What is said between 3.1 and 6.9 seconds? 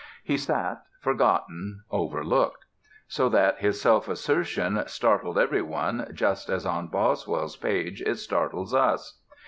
that his self assertion startled every one just as on